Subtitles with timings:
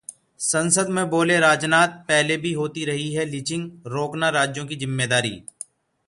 [0.39, 5.43] संसद में बोले राजनाथ- पहले भी होती रही है लिंचिंग, रोकना राज्यों की जिम्मेदारी